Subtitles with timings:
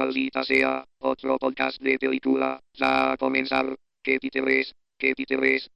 [0.00, 2.58] Maldita sea, otro podcast de película.
[2.72, 3.76] Ya a comenzar.
[4.02, 4.74] ¿Qué títulos?
[4.98, 5.70] ¿Qué títulos?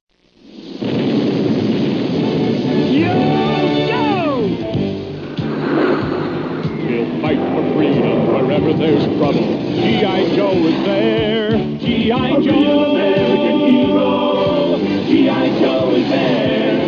[6.87, 9.45] We'll fight for freedom wherever there's trouble.
[9.75, 10.35] G.I.
[10.35, 11.51] Joe is there.
[11.77, 12.41] G.I.
[12.41, 14.77] Joe, American hero.
[15.05, 15.59] G.I.
[15.59, 16.81] Joe is there.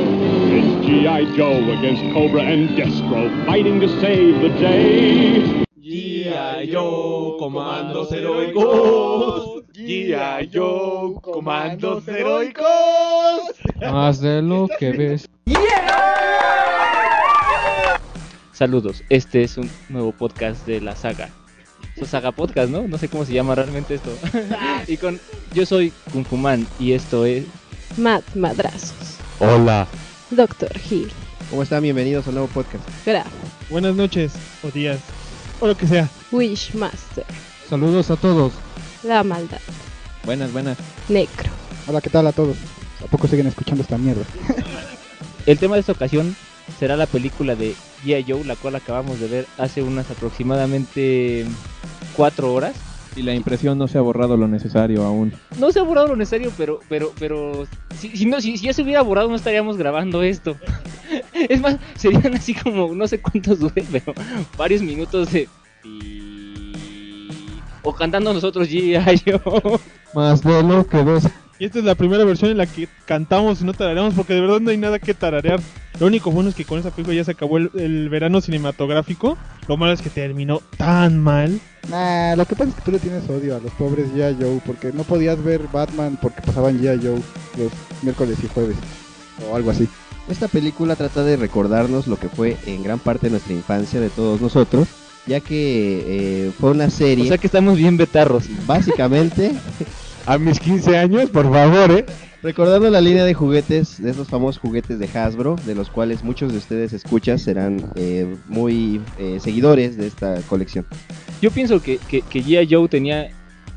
[0.57, 1.35] It's G.I.
[1.35, 5.65] Joe against Cobra and Destro, fighting to save the day.
[5.87, 6.65] G.I.
[6.65, 9.63] Joe, comandos heroicos.
[9.73, 10.49] G.I.
[10.53, 12.65] Joe, comandos heroicos.
[13.79, 15.29] Más de lo que ves.
[18.51, 21.29] Saludos, este es un nuevo podcast de la saga.
[21.95, 22.85] Es saga podcast, ¿no?
[22.85, 24.11] No sé cómo se llama realmente esto.
[24.87, 25.17] y con
[25.53, 27.45] yo soy Kung Fu Man y esto es
[27.95, 29.87] Matt Madrazos, Hola.
[30.31, 31.09] Doctor Hill,
[31.49, 31.81] ¿Cómo están?
[31.81, 32.83] Bienvenidos a un nuevo podcast.
[33.05, 33.27] Graf,
[33.69, 34.33] Buenas noches
[34.63, 34.99] o días
[35.61, 36.09] o lo que sea.
[36.31, 37.25] Wishmaster,
[37.69, 38.53] Saludos a todos.
[39.03, 39.59] La Maldad,
[40.25, 40.77] Buenas, buenas.
[41.07, 41.49] Necro.
[41.87, 42.57] Hola, ¿qué tal a todos?
[43.03, 44.23] ¿A poco siguen escuchando esta mierda?
[45.45, 46.35] el tema de esta ocasión
[46.79, 48.25] será la película de G.I.
[48.27, 51.45] Joe, la cual acabamos de ver hace unas aproximadamente
[52.15, 52.75] cuatro horas.
[53.15, 55.33] Y la impresión no se ha borrado lo necesario aún.
[55.57, 57.65] No se ha borrado lo necesario, pero, pero, pero
[57.97, 60.57] si, si no, si, si ya se hubiera borrado no estaríamos grabando esto.
[61.33, 64.13] Es más, serían así como no sé cuántos dure, pero
[64.57, 65.47] varios minutos de
[67.87, 69.21] o cantando nosotros G.I.
[69.25, 69.79] Joe.
[70.13, 71.27] Más de lo que ves.
[71.59, 74.41] Y esta es la primera versión en la que cantamos y no tarareamos porque de
[74.41, 75.59] verdad no hay nada que tararear.
[75.99, 79.37] Lo único bueno es que con esa película ya se acabó el, el verano cinematográfico.
[79.67, 81.59] Lo malo es que terminó tan mal.
[81.89, 84.37] Nah, lo que pasa es que tú le tienes odio a los pobres G.I.
[84.39, 86.99] Joe porque no podías ver Batman porque pasaban G.I.
[87.01, 87.21] Joe
[87.57, 87.71] los
[88.03, 88.75] miércoles y jueves
[89.49, 89.87] o algo así.
[90.29, 94.41] Esta película trata de recordarnos lo que fue en gran parte nuestra infancia de todos
[94.41, 94.89] nosotros,
[95.27, 98.45] ya que eh, fue una serie, O sea que estamos bien betarros.
[98.65, 99.51] básicamente,
[100.25, 102.05] A mis 15 años, por favor, eh.
[102.43, 106.51] recordando la línea de juguetes, de esos famosos juguetes de Hasbro, de los cuales muchos
[106.51, 110.85] de ustedes escuchas serán eh, muy eh, seguidores de esta colección.
[111.41, 112.67] Yo pienso que, que, que G.I.
[112.69, 113.29] Joe tenía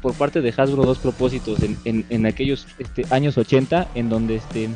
[0.03, 4.36] por parte de Hasbro dos propósitos en, en, en aquellos este, años 80 en donde
[4.36, 4.70] este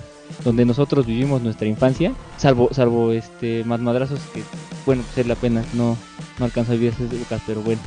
[0.44, 4.42] donde nosotros vivimos nuestra infancia, salvo salvo este más madrazos que
[4.86, 5.96] bueno, ser la pena no
[6.38, 7.80] no alcanza a vivir esas épocas, pero bueno.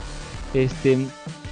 [0.53, 0.97] Este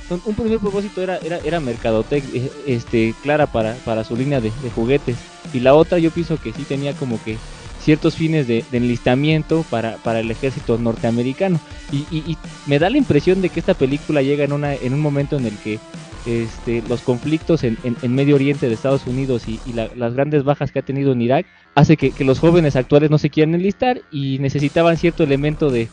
[0.09, 4.51] un primer propósito era era era mercadotec eh, este clara para para su línea de,
[4.61, 5.17] de juguetes
[5.53, 7.37] y la otra yo pienso que sí tenía como que
[7.81, 11.59] ciertos fines de, de enlistamiento para, para el ejército norteamericano.
[11.91, 14.91] Y, y- y me da la impresión de que esta película llega en, una, en
[14.93, 15.77] un momento en el que
[16.25, 20.43] este, los conflictos en, en- en Medio Oriente de Estados Unidos y, la- las grandes
[20.43, 23.55] bajas que ha tenido en Irak hace que, que los jóvenes actuales no se quieran
[23.55, 25.89] enlistar y necesitaban cierto elemento de,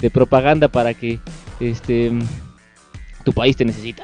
[0.00, 1.18] de propaganda para que
[1.60, 2.12] este
[3.24, 4.02] tu país te necesita.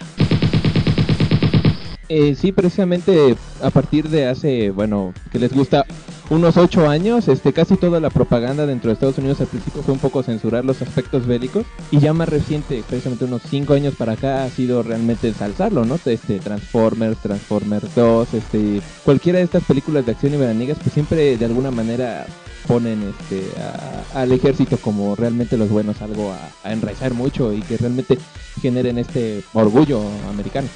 [2.08, 5.84] Eh, sí, precisamente a partir de hace, bueno, que les gusta
[6.30, 9.94] unos 8 años, este, casi toda la propaganda dentro de Estados Unidos al principio fue
[9.94, 14.12] un poco censurar los aspectos bélicos y ya más reciente, precisamente unos 5 años para
[14.12, 15.98] acá ha sido realmente ensalzarlo, ¿no?
[16.04, 21.36] Este, Transformers, Transformers 2, este, cualquiera de estas películas de acción y veraniegas, pues siempre
[21.36, 22.26] de alguna manera
[22.66, 27.60] ponen este a- al ejército como realmente los buenos, algo a, a enraizar mucho y
[27.62, 28.18] que realmente
[28.60, 30.68] generen este orgullo americano.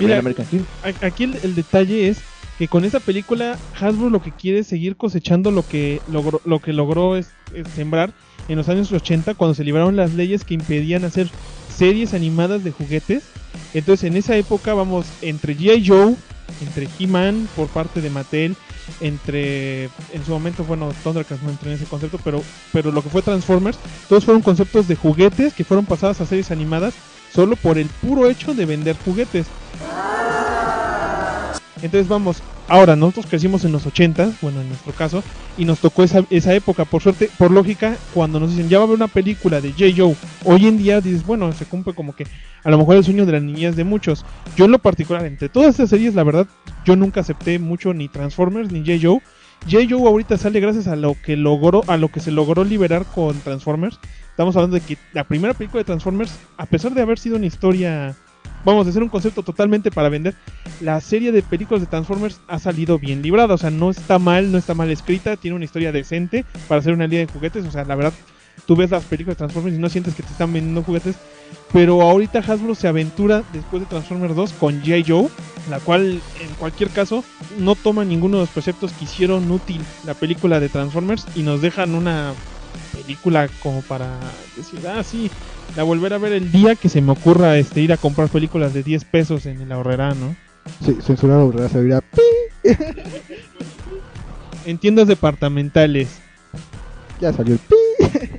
[0.00, 0.16] Mira,
[1.02, 2.18] Aquí el, el detalle es
[2.58, 6.60] que con esta película Hasbro lo que quiere es seguir cosechando lo que logró, lo
[6.60, 8.12] que logró es, es sembrar
[8.48, 11.28] en los años 80 cuando se libraron las leyes que impedían hacer
[11.74, 13.24] series animadas de juguetes.
[13.74, 15.86] Entonces en esa época vamos entre G.I.
[15.86, 16.14] Joe,
[16.60, 18.56] entre He-Man por parte de Mattel,
[19.00, 22.42] entre en su momento bueno Thundercats no entró en ese concepto, pero
[22.72, 26.50] pero lo que fue Transformers, todos fueron conceptos de juguetes que fueron pasadas a series
[26.50, 26.94] animadas
[27.32, 29.46] solo por el puro hecho de vender juguetes.
[31.82, 32.42] Entonces vamos,
[32.72, 35.22] ahora nosotros crecimos en los 80, bueno en nuestro caso,
[35.58, 36.86] y nos tocó esa, esa época.
[36.86, 39.84] Por suerte, por lógica, cuando nos dicen ya va a haber una película de J.
[39.94, 42.26] Joe, hoy en día dices, bueno, se cumple como que
[42.64, 44.24] a lo mejor el sueño de las niñas de muchos.
[44.56, 46.46] Yo en lo particular, entre todas estas series, la verdad,
[46.86, 48.98] yo nunca acepté mucho ni Transformers ni J.
[49.02, 49.20] Joe.
[49.70, 49.86] J.
[49.90, 53.38] Joe ahorita sale gracias a lo que logró, a lo que se logró liberar con
[53.40, 54.00] Transformers.
[54.30, 57.44] Estamos hablando de que la primera película de Transformers, a pesar de haber sido una
[57.44, 58.16] historia,
[58.64, 60.34] vamos, de ser un concepto totalmente para vender,
[60.80, 63.54] la serie de películas de Transformers ha salido bien librada.
[63.54, 66.92] O sea, no está mal, no está mal escrita, tiene una historia decente para hacer
[66.92, 67.64] una línea de juguetes.
[67.64, 68.12] O sea, la verdad,
[68.66, 71.16] tú ves las películas de Transformers y no sientes que te están vendiendo juguetes.
[71.72, 75.04] Pero ahorita Hasbro se aventura después de Transformers 2 con G.I.
[75.06, 75.28] Joe,
[75.70, 77.24] la cual en cualquier caso
[77.58, 81.60] no toma ninguno de los preceptos que hicieron útil la película de Transformers y nos
[81.60, 82.32] dejan una
[82.92, 84.18] película como para
[84.56, 85.30] decir, ah, sí,
[85.76, 88.74] la volver a ver el día que se me ocurra este ir a comprar películas
[88.74, 90.36] de 10 pesos en el ahorrera, ¿no?
[90.84, 92.70] Sí, censurar ahorrera se oirá pi.
[94.64, 96.20] En tiendas departamentales.
[97.20, 97.74] Ya salió el pi.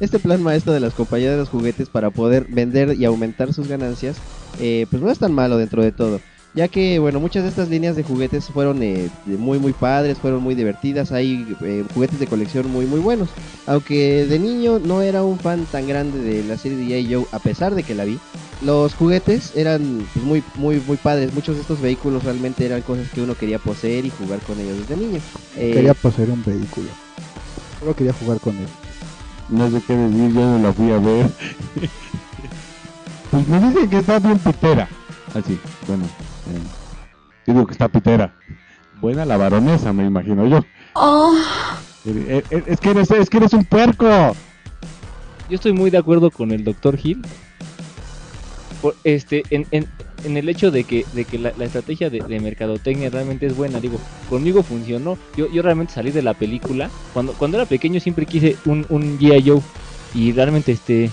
[0.00, 3.68] Este plan maestro de las compañías de los juguetes para poder vender y aumentar sus
[3.68, 4.16] ganancias,
[4.58, 6.20] eh, pues no es tan malo dentro de todo.
[6.52, 10.42] Ya que, bueno, muchas de estas líneas de juguetes fueron eh, muy, muy padres, fueron
[10.42, 11.12] muy divertidas.
[11.12, 13.28] Hay eh, juguetes de colección muy, muy buenos.
[13.66, 17.14] Aunque de niño no era un fan tan grande de la serie de G.I.
[17.14, 18.18] Joe, a pesar de que la vi,
[18.62, 21.32] los juguetes eran pues, muy, muy, muy padres.
[21.34, 24.78] Muchos de estos vehículos realmente eran cosas que uno quería poseer y jugar con ellos
[24.78, 25.20] desde niño.
[25.56, 26.88] Eh, Quería poseer un vehículo.
[27.78, 28.66] Solo quería jugar con él.
[29.50, 31.30] No sé qué decir, yo no la fui a ver.
[33.30, 34.88] pues me dicen que está bien pitera.
[35.34, 36.04] Así, bueno.
[36.48, 36.60] Eh,
[37.46, 38.34] yo digo que está pitera.
[39.00, 40.58] Buena la baronesa, me imagino yo.
[42.04, 44.06] Eh, eh, Es que eres, es que eres un puerco.
[45.48, 46.98] Yo estoy muy de acuerdo con el Dr.
[47.02, 47.22] Hill.
[48.82, 49.86] Por, este, en, en,
[50.24, 53.56] en el hecho de que, de que la, la estrategia de, de mercadotecnia realmente es
[53.56, 53.80] buena.
[53.80, 53.98] Digo,
[54.28, 55.18] conmigo funcionó.
[55.36, 56.90] Yo, yo realmente salí de la película.
[57.12, 59.48] Cuando, cuando era pequeño siempre quise un, un G.I.
[59.48, 59.62] Joe.
[60.14, 61.10] Y realmente este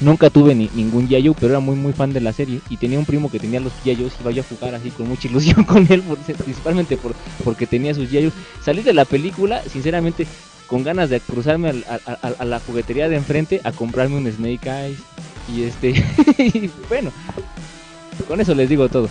[0.00, 1.08] nunca tuve ni, ningún.
[1.08, 2.60] Joe, pero era muy muy fan de la serie.
[2.70, 3.72] Y tenía un primo que tenía los.
[3.84, 7.14] Joes y yo a jugar así con mucha ilusión con él, por- principalmente por,
[7.44, 8.08] porque tenía sus.
[8.10, 8.32] Joes.
[8.62, 10.26] Salí de la película, sinceramente,
[10.66, 12.00] con ganas de cruzarme a,
[12.38, 14.98] a- la juguetería de enfrente a comprarme un Snake Eyes.
[15.54, 15.92] Y este,
[16.88, 17.10] bueno,
[18.28, 19.08] con eso les digo todo.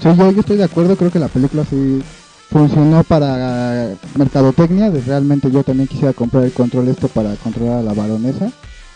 [0.00, 2.02] Sí, yo, yo estoy de acuerdo, creo que la película sí
[2.50, 7.92] funcionó para mercadotecnia, realmente yo también quisiera comprar el control esto para controlar a la
[7.94, 8.50] baronesa,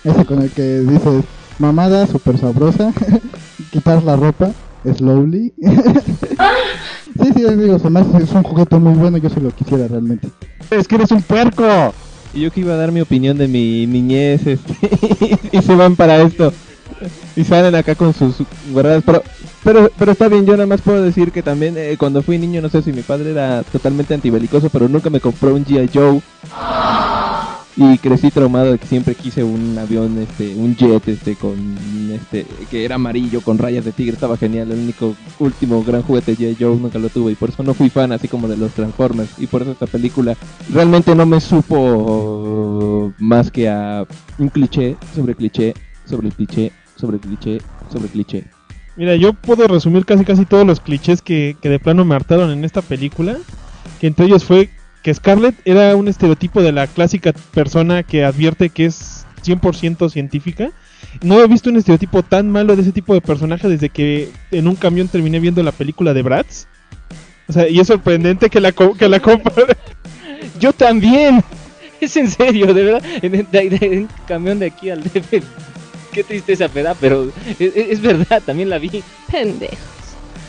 [0.04, 1.24] ese con el que dices
[1.58, 2.92] mamada, super sabrosa,
[3.70, 4.52] quitar la ropa,
[4.96, 5.52] slowly.
[5.60, 9.86] sí, sí, digo, se me hace- es un juguete muy bueno, yo se lo quisiera
[9.88, 10.28] realmente.
[10.70, 11.64] Es que eres un puerco.
[12.32, 14.78] Y yo que iba a dar mi opinión de mi niñez, este,
[15.52, 16.52] y se van para esto.
[17.36, 18.36] Y salen acá con sus
[18.70, 19.02] guardadas.
[19.04, 19.22] Pero,
[19.62, 22.60] pero, pero está bien, yo nada más puedo decir que también eh, cuando fui niño,
[22.60, 25.90] no sé si mi padre era totalmente antibelicoso, pero nunca me compró un G.I.
[25.92, 26.20] Joe.
[27.76, 31.56] Y crecí traumado de que siempre quise un avión, este, un jet, este, con,
[32.12, 34.70] este, que era amarillo, con rayas de tigre, estaba genial.
[34.72, 36.56] El único, último gran juguete G.I.
[36.58, 39.30] Joe nunca lo tuve y por eso no fui fan así como de los Transformers.
[39.38, 40.36] Y por eso esta película
[40.70, 44.04] realmente no me supo más que a
[44.38, 45.74] un cliché sobre cliché,
[46.04, 47.60] sobre cliché, sobre cliché,
[47.92, 48.44] sobre cliché.
[48.96, 52.50] Mira, yo puedo resumir casi casi todos los clichés que, que de plano me hartaron
[52.50, 53.36] en esta película.
[54.00, 54.68] Que entre ellos fue
[55.02, 60.70] que Scarlett era un estereotipo de la clásica persona que advierte que es 100% científica.
[61.22, 64.68] No he visto un estereotipo tan malo de ese tipo de personaje desde que en
[64.68, 66.66] un camión terminé viendo la película de Bratz.
[67.48, 69.76] O sea, y es sorprendente que la, co- que la compare.
[70.58, 71.42] Yo también.
[72.00, 73.02] Es en serio, de verdad.
[73.20, 75.42] En, de- de- en camión de aquí al DF.
[76.12, 79.02] Qué tristeza me da, pero es, es- es verdad, también la vi.
[79.30, 79.74] Pendejo.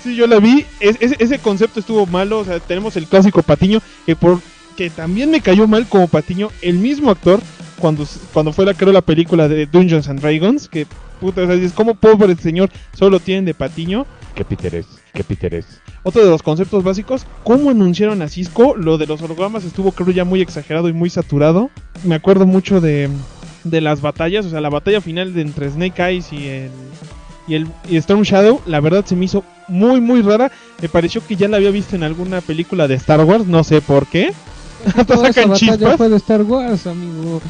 [0.04, 0.66] Sí, yo la vi.
[0.80, 2.40] Es- es- ese concepto estuvo malo.
[2.40, 4.40] O sea, tenemos el clásico Patiño que por
[4.76, 7.40] que también me cayó mal como Patiño el mismo actor
[7.78, 10.88] cuando cuando fue la creo la película de Dungeons and Dragons que
[11.20, 14.08] puta, o sea, dices, ¿cómo pobre señor solo tienen de Patiño?
[14.34, 15.66] Qué piteres, qué piteres.
[16.04, 18.76] Otro de los conceptos básicos, ¿cómo anunciaron a Cisco?
[18.76, 21.70] Lo de los hologramas estuvo creo ya muy exagerado y muy saturado.
[22.06, 23.08] Me acuerdo mucho de,
[23.64, 26.72] de las batallas, o sea, la batalla final de entre Snake Eyes y el,
[27.48, 30.52] y el y Storm Shadow, la verdad se me hizo muy muy rara.
[30.82, 33.82] Me pareció que ya la había visto en alguna película de Star Wars, no sé
[33.82, 34.34] por qué.
[34.96, 35.98] Hasta sacan chispas.
[35.98, 37.42] fue de Star Wars, amigo.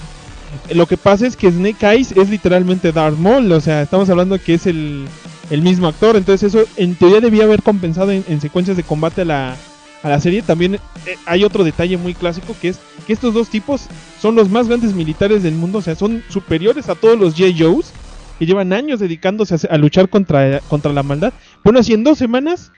[0.74, 4.38] Lo que pasa es que Snake Eyes es literalmente Darth Maul, o sea, estamos hablando
[4.38, 5.06] que es el,
[5.50, 9.22] el mismo actor, entonces eso en teoría debía haber compensado en, en secuencias de combate
[9.22, 9.56] a la,
[10.04, 10.42] a la serie.
[10.42, 10.80] También eh,
[11.26, 13.88] hay otro detalle muy clásico que es que estos dos tipos
[14.22, 17.52] son los más grandes militares del mundo, o sea, son superiores a todos los J.
[17.58, 17.92] Joes
[18.38, 21.34] que llevan años dedicándose a, luchar contra, contra la maldad.
[21.64, 22.72] Bueno, así en dos semanas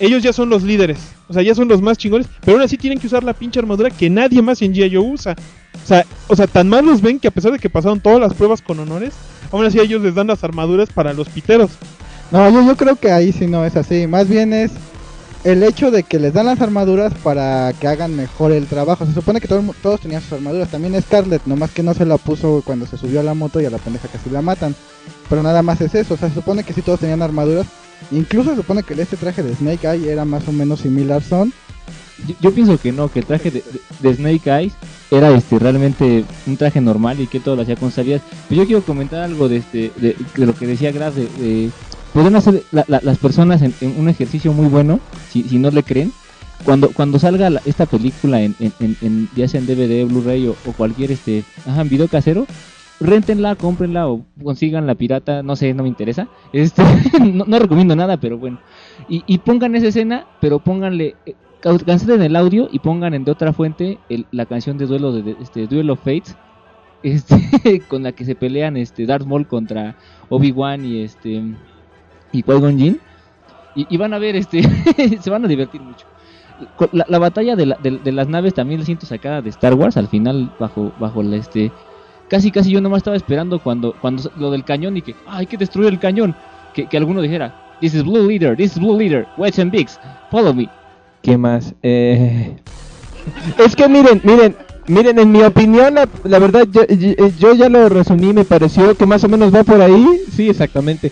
[0.00, 2.76] ellos ya son los líderes, o sea, ya son los más chingones, pero aún así
[2.76, 4.98] tienen que usar la pinche armadura que nadie más en G.I.
[4.98, 5.36] Usa.
[5.82, 8.18] O sea, o sea, tan mal los ven que a pesar de que pasaron todas
[8.18, 9.14] las pruebas con honores,
[9.52, 11.70] aún así ellos les dan las armaduras para los piteros.
[12.32, 14.06] No, yo, yo creo que ahí sí no es así.
[14.08, 14.72] Más bien es
[15.44, 19.06] el hecho de que les dan las armaduras para que hagan mejor el trabajo.
[19.06, 20.70] Se supone que todos tenían sus armaduras.
[20.70, 23.64] También Scarlett, nomás que no se la puso cuando se subió a la moto y
[23.64, 24.74] a la pendeja casi la matan.
[25.28, 26.14] Pero nada más es eso.
[26.14, 27.66] O sea, se supone que sí todos tenían armaduras.
[28.10, 31.52] Incluso se supone que este traje de Snake Eye era más o menos similar son.
[32.40, 34.72] Yo, pienso que no, que el traje de, Snake Eyes
[35.10, 38.22] era este realmente un traje normal y que todo lo hacía con sabías.
[38.48, 41.70] Pero yo quiero comentar algo de este de, de lo que decía Gras de, de
[42.16, 45.70] pueden hacer la- la- las personas en, en un ejercicio muy bueno si, si no
[45.70, 46.12] le creen
[46.64, 50.52] cuando cuando salga la- esta película en, en, en- ya sea en DVD, Blu-ray o,
[50.64, 52.46] o cualquier este ajá, video casero
[53.00, 56.28] réntenla, cómprenla o consigan la pirata, no sé, no me interesa.
[56.54, 56.82] Este,
[57.20, 58.58] no, no recomiendo nada, pero bueno.
[59.10, 61.34] Y, y pongan esa escena, pero pónganle, eh,
[61.84, 65.22] cancelen el audio y pongan en de otra fuente el- la canción de duelo de,
[65.24, 66.38] de- este Duel of Fates,
[67.02, 69.94] este, con la que se pelean este Darth Maul contra
[70.30, 71.42] Obi-Wan y este
[72.32, 73.00] y Qui-Gon Jinn.
[73.74, 74.62] Y, y van a ver, este,
[75.20, 76.06] se van a divertir mucho.
[76.92, 79.74] La, la batalla de, la- de- de las naves también la siento sacada de Star
[79.74, 81.70] Wars, al final bajo bajo la este
[82.28, 85.46] casi casi yo nomás estaba esperando cuando cuando lo del cañón y que "Ah, hay
[85.46, 86.34] que destruir el cañón
[86.74, 90.00] que, que alguno dijera this is blue leader this is blue leader wedge and bigs
[90.30, 90.68] follow me
[91.22, 91.74] ¿Qué más?
[91.82, 92.56] Eh...
[93.58, 94.56] Es que miren, miren,
[94.86, 98.96] miren, en mi opinión, la, la verdad, yo, yo- yo ya lo resumí, me pareció
[98.96, 100.06] que más o menos va por ahí.
[100.30, 101.10] Sí, exactamente.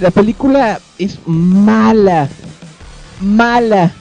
[0.00, 2.28] La película es mala,
[3.20, 3.92] mala.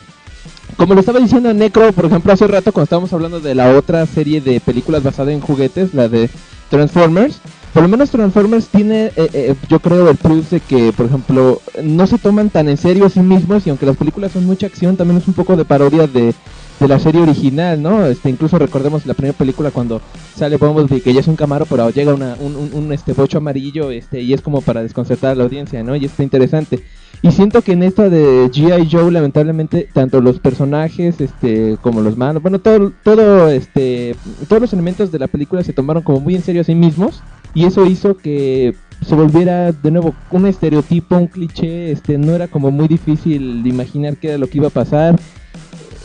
[0.77, 4.05] Como lo estaba diciendo Necro, por ejemplo, hace rato cuando estábamos hablando de la otra
[4.05, 6.29] serie de películas basada en juguetes, la de
[6.69, 7.39] Transformers,
[7.73, 11.61] por lo menos Transformers tiene, eh, eh, yo creo, el plus de que, por ejemplo,
[11.83, 14.67] no se toman tan en serio a sí mismos y aunque las películas son mucha
[14.67, 16.33] acción, también es un poco de parodia de,
[16.81, 18.07] de la serie original, ¿no?
[18.07, 20.01] Este, incluso recordemos la primera película cuando
[20.35, 24.21] sale Bumblebee, que ya es un camaro, pero llega una, un, este bocho amarillo, este,
[24.21, 25.95] y es como para desconcertar a la audiencia, ¿no?
[25.95, 26.83] Y está interesante.
[27.21, 28.89] Y siento que en esta de G.I.
[28.91, 34.15] Joe, lamentablemente, tanto los personajes, este, como los malos, bueno, todo, todo, este,
[34.49, 37.21] todos los elementos de la película se tomaron como muy en serio a sí mismos,
[37.53, 38.73] y eso hizo que
[39.05, 44.17] se volviera de nuevo un estereotipo, un cliché, este, no era como muy difícil imaginar
[44.17, 45.19] qué era lo que iba a pasar.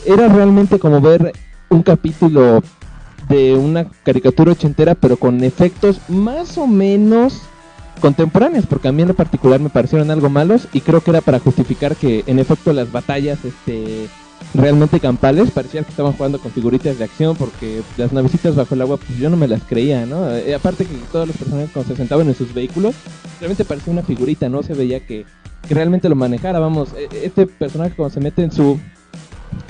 [0.07, 1.33] Era realmente como ver
[1.69, 2.63] un capítulo
[3.27, 7.41] de una caricatura ochentera, pero con efectos más o menos
[7.99, 11.19] contemporáneos, porque a mí en lo particular me parecieron algo malos y creo que era
[11.19, 14.07] para justificar que en efecto las batallas este
[14.53, 18.81] realmente campales parecía que estaban jugando con figuritas de acción porque las navecitas bajo el
[18.83, 20.33] agua pues yo no me las creía, ¿no?
[20.33, 22.95] Eh, aparte que todos los personajes cuando se sentaban en sus vehículos
[23.41, 25.25] realmente parecía una figurita, no se veía que,
[25.67, 28.79] que realmente lo manejara, vamos, eh, este personaje cuando se mete en su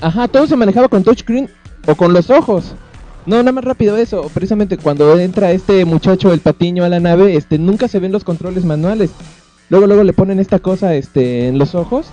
[0.00, 1.48] Ajá, todo se manejaba con touchscreen
[1.86, 2.74] o con los ojos.
[3.26, 4.30] No, nada más rápido eso.
[4.32, 8.24] Precisamente cuando entra este muchacho, el patiño, a la nave, este, nunca se ven los
[8.24, 9.10] controles manuales.
[9.70, 12.06] Luego, luego le ponen esta cosa, este, en los ojos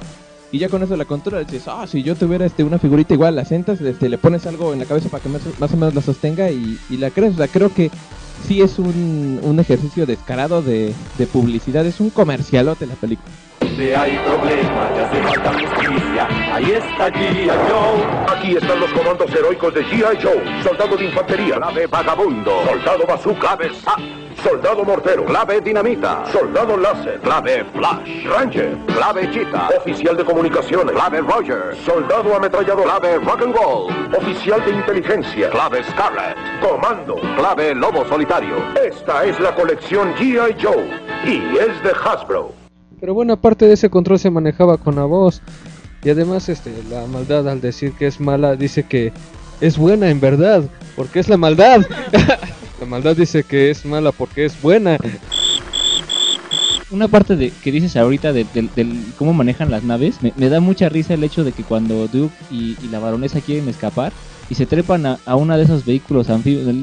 [0.51, 1.47] y ya con eso la controlas.
[1.47, 4.73] Dices, ah, si yo tuviera, este, una figurita igual, la sentas, este, le pones algo
[4.73, 7.33] en la cabeza para que más, o menos la sostenga y, la crees.
[7.33, 7.91] O sea, creo que
[8.47, 11.85] sí es un, un ejercicio descarado de, de publicidad.
[11.85, 13.29] Es un comercialote la película.
[13.75, 16.27] Donde hay problemas, ya hace falta justicia.
[16.53, 17.49] Ahí está G.I.
[17.49, 18.33] Joe.
[18.33, 20.17] Aquí están los comandos heroicos de G.I.
[20.23, 20.63] Joe.
[20.63, 21.55] Soldado de infantería.
[21.57, 22.63] Clave vagabundo.
[22.65, 23.39] Soldado bazooka.
[23.41, 23.99] Clave SAP.
[24.41, 25.25] Soldado mortero.
[25.25, 26.23] Clave dinamita.
[26.31, 27.19] Soldado láser.
[27.19, 28.23] Clave flash.
[28.23, 28.77] Ranger.
[28.95, 29.69] Clave cheetah.
[29.77, 30.95] Oficial de comunicaciones.
[30.95, 31.75] Clave Roger.
[31.85, 32.85] Soldado ametrallador.
[32.85, 33.93] Clave rock and roll.
[34.15, 35.49] Oficial de inteligencia.
[35.49, 36.37] Clave Scarlet.
[36.61, 37.15] Comando.
[37.35, 38.55] Clave lobo solitario.
[38.81, 40.55] Esta es la colección G.I.
[40.63, 40.87] Joe.
[41.25, 42.64] Y es de Hasbro.
[43.05, 45.39] Pero bueno, aparte de ese control se manejaba con la voz.
[46.03, 49.13] Y además, este, la maldad al decir que es mala, dice que
[49.61, 50.63] es buena en verdad,
[50.95, 51.85] porque es la maldad.
[52.79, 54.97] la maldad dice que es mala porque es buena.
[56.89, 58.47] una parte de que dices ahorita de-
[59.19, 62.75] cómo manejan las naves, me, da mucha risa el hecho de que cuando Duke y,
[62.89, 64.13] la baronesa quieren escapar
[64.49, 66.75] y se trepan a, a una de esos vehículos anfibios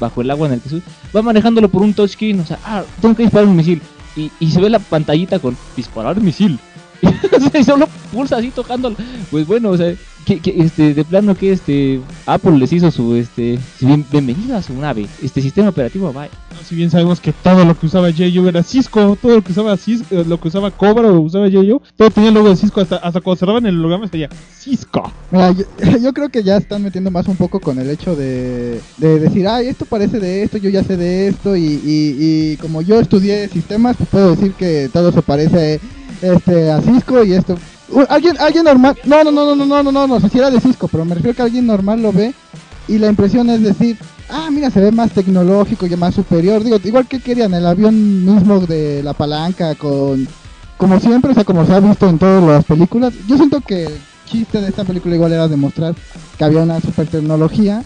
[0.00, 0.82] bajo el agua en el que
[1.14, 3.80] va manejándolo por un touchscreen, o sea, ah, tengo que un misil.
[4.16, 6.58] Y, se ve la pantallita con disparar misil.
[7.54, 8.94] Y solo pulsa así tocando.
[9.30, 13.14] Pues bueno, o sea, que, que, este, de plano que este Apple les hizo su
[13.16, 16.28] este bien- bienvenido a su nave, este sistema operativo, bye.
[16.68, 18.48] Si bien sabemos que todo lo que usaba J.O.
[18.48, 21.82] era Cisco, todo lo que usaba Cisco, eh, lo que usaba Cobra o usaba J.O.,
[21.96, 25.12] todo tenía el logo de Cisco, hasta, hasta cuando cerraban el holograma estaría Cisco.
[25.30, 25.64] Mira, yo,
[26.02, 29.46] yo creo que ya están metiendo más un poco con el hecho de, de decir,
[29.48, 32.16] ay, esto parece de esto, yo ya sé de esto, y, y,
[32.52, 35.80] y como yo estudié sistemas, pues puedo decir que todo se parece
[36.22, 37.56] este, a Cisco y esto.
[37.90, 40.50] U- Alguien, alguien normal, no, no, no, no, no, no, no, no, no si era
[40.50, 42.32] de Cisco, pero me refiero que alguien normal lo ve
[42.88, 43.98] y la impresión es decir,
[44.30, 46.64] ah, mira, se ve más tecnológico y más superior.
[46.64, 50.26] Digo, igual que querían el avión mismo de la palanca con,
[50.78, 53.12] como siempre, o sea, como se ha visto en todas las películas.
[53.28, 55.94] Yo siento que el chiste de esta película igual era demostrar
[56.38, 57.82] que había una super tecnología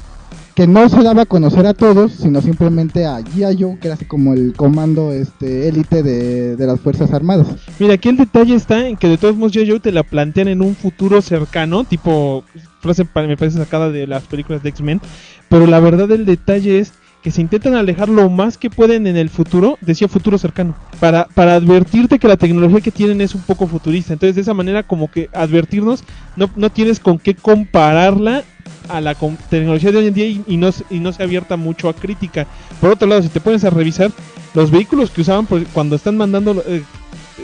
[0.56, 3.76] que no se daba a conocer a todos, sino simplemente a G.I.
[3.78, 7.46] Que era así como el comando este élite de, de las Fuerzas Armadas.
[7.78, 9.80] Mira, aquí el detalle está en que de todos modos G.I.
[9.80, 12.42] Te la plantean en un futuro cercano, tipo
[12.80, 15.02] frase me parece sacada de las películas de X-Men,
[15.50, 19.16] pero la verdad del detalle es que se intentan alejar lo más que pueden en
[19.16, 23.42] el futuro, decía futuro cercano, para, para advertirte que la tecnología que tienen es un
[23.42, 24.14] poco futurista.
[24.14, 26.02] Entonces de esa manera como que advertirnos,
[26.36, 28.44] no, no tienes con qué compararla
[28.88, 31.94] a la tecnología de hoy en día y, no, y no se abierta mucho a
[31.94, 32.46] crítica.
[32.80, 34.10] Por otro lado, si te pones a revisar
[34.54, 36.82] los vehículos que usaban cuando están mandando, eh,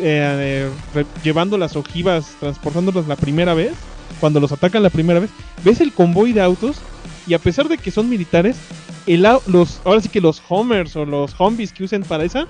[0.00, 0.70] eh,
[1.22, 3.72] llevando las ojivas, transportándolos la primera vez,
[4.20, 5.30] cuando los atacan la primera vez,
[5.64, 6.76] ves el convoy de autos
[7.26, 8.56] y a pesar de que son militares,
[9.06, 12.46] el, los, ahora sí que los Homers o los Humvees que usen para esa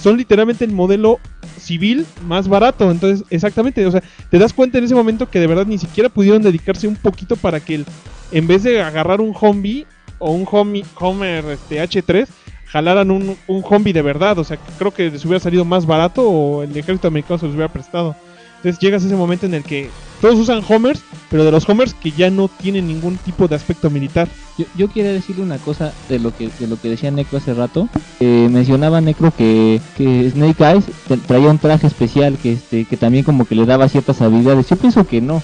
[0.00, 1.20] son literalmente el modelo
[1.58, 2.90] civil más barato.
[2.90, 6.08] Entonces, exactamente, o sea, te das cuenta en ese momento que de verdad ni siquiera
[6.08, 7.86] pudieron dedicarse un poquito para que el,
[8.34, 9.86] en vez de agarrar un Humvee
[10.18, 12.26] o un Humvee- Homer este, H3,
[12.66, 14.38] jalaran un, un de verdad.
[14.38, 17.54] O sea, creo que les hubiera salido más barato o el ejército americano se los
[17.54, 18.16] hubiera prestado.
[18.56, 19.90] Entonces llegas a ese momento en el que
[20.22, 23.90] todos usan Homers, pero de los Homers que ya no tienen ningún tipo de aspecto
[23.90, 24.26] militar.
[24.56, 27.52] Yo, yo quería decirle una cosa de lo que de lo que decía Necro hace
[27.52, 27.90] rato.
[28.20, 32.96] Eh, mencionaba Necro que, que Snake Eyes tra- traía un traje especial que este que
[32.96, 34.68] también como que le daba ciertas habilidades.
[34.70, 35.42] Yo pienso que no.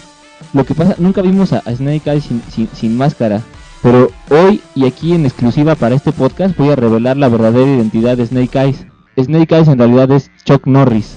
[0.53, 3.43] Lo que pasa, nunca vimos a, Snake Eyes sin, sin, máscara.
[3.83, 8.17] Pero hoy y aquí en exclusiva para este podcast voy a revelar la verdadera identidad
[8.17, 8.87] de Snake Eyes.
[9.17, 11.17] Snake Eyes en realidad es Chuck Norris.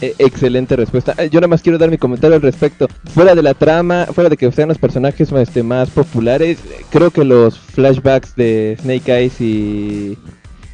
[0.00, 1.14] Eh, excelente respuesta.
[1.18, 2.88] Eh, Yo nada más quiero dar mi comentario al respecto.
[3.12, 6.58] Fuera de la trama, fuera de que sean los personajes este, más populares,
[6.90, 10.16] creo que los flashbacks de Snake Eyes y,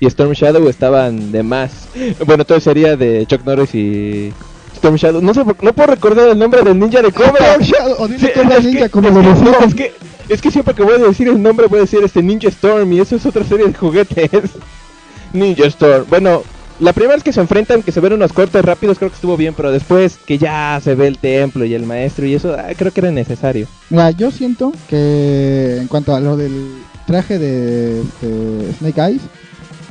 [0.00, 1.88] y Storm Shadow estaban de más.
[2.26, 4.32] Bueno, todo sería de Chuck Norris y
[4.74, 5.20] Storm Shadow.
[5.22, 7.30] No sé, por- no puedo recordar el nombre del ninja de Cobra.
[7.56, 9.74] Storm Shadow, o dile Sí, Cobra es Ninja, que- como es lo que- no, es
[9.74, 9.92] que
[10.28, 12.92] es que siempre que voy a decir el nombre voy a decir este Ninja Storm
[12.92, 14.30] y eso es otra serie de juguetes.
[15.32, 16.06] Ninja Storm.
[16.08, 16.42] Bueno,
[16.80, 19.36] la primera vez que se enfrentan, que se ven unos cortes rápidos, creo que estuvo
[19.36, 22.68] bien, pero después que ya se ve el templo y el maestro y eso, ah,
[22.76, 23.66] creo que era necesario.
[23.90, 26.68] Mira, yo siento que en cuanto a lo del
[27.06, 29.22] traje de este, Snake Eyes,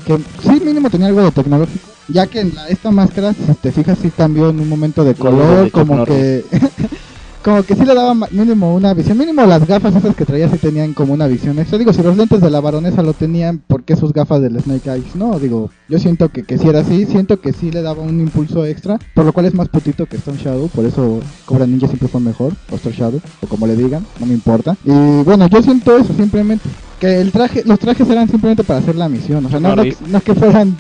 [0.06, 3.72] que sí mínimo tenía algo de tecnológico, ya que en la- esta máscara, si te
[3.72, 6.46] fijas, sí cambió en un momento de color, de como que...
[7.44, 10.58] Como que sí le daba mínimo una visión, mínimo las gafas esas que traía sí
[10.60, 11.78] tenían como una visión extra.
[11.78, 14.90] Digo, si los lentes de la baronesa lo tenían, ¿por qué sus gafas del Snake
[14.90, 15.14] Eyes?
[15.18, 18.22] No, digo, yo siento que, que si era así, siento que sí le daba un
[18.22, 21.88] impulso extra, por lo cual es más putito que Stone Shadow, por eso Cobra Ninja
[21.88, 24.78] siempre fue mejor, o Stone Shadow, o como le digan, no me importa.
[24.86, 28.96] Y bueno, yo siento eso simplemente, que el traje, los trajes eran simplemente para hacer
[28.96, 29.98] la misión, o sea, no, no, Norris.
[29.98, 30.78] que- no que fueran...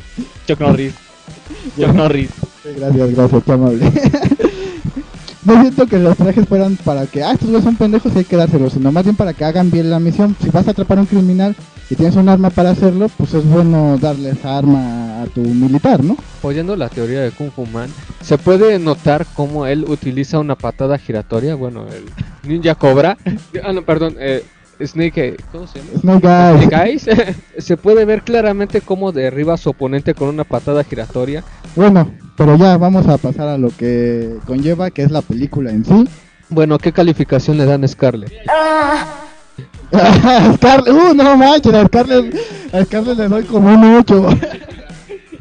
[0.47, 0.93] Chuck Norris.
[1.77, 2.29] Chuck Norris.
[2.63, 3.91] Gracias, gracias, qué amable.
[5.45, 8.23] No siento que los trajes fueran para que, ah, estos güeyes son pendejos y hay
[8.23, 10.37] que dárselos, sino más bien para que hagan bien la misión.
[10.41, 11.53] Si vas a atrapar a un criminal
[11.89, 16.01] y tienes un arma para hacerlo, pues es bueno darle esa arma a tu militar,
[16.01, 16.15] ¿no?
[16.39, 17.89] Apoyando la teoría de Kung Fu Man,
[18.21, 21.55] se puede notar cómo él utiliza una patada giratoria.
[21.55, 23.17] Bueno, el ninja cobra.
[23.65, 24.45] Ah, no, perdón, eh,
[24.87, 25.27] Snake.
[25.27, 25.99] eh, ¿Cómo se llama?
[25.99, 27.01] Snake Eyes.
[27.01, 27.37] Snake Eyes.
[27.57, 31.43] se puede ver claramente cómo derriba a su oponente con una patada giratoria.
[31.75, 35.85] Bueno, pero ya vamos a pasar a lo que conlleva, que es la película en
[35.85, 36.07] sí.
[36.49, 38.31] Bueno, ¿qué calificación le dan a Scarlett?
[40.55, 42.35] Scarlett, uh, no manches, a Scarlett,
[42.73, 44.27] a Scarlett le doy como un 8.